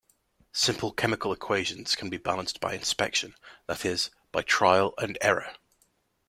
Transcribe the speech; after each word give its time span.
Simple 0.51 0.91
chemical 0.93 1.31
equations 1.31 1.95
can 1.95 2.09
be 2.09 2.17
balanced 2.17 2.59
by 2.59 2.73
inspection, 2.73 3.35
that 3.67 3.85
is, 3.85 4.09
by 4.31 4.41
trial 4.41 4.95
and 4.97 5.15
error. 5.21 5.53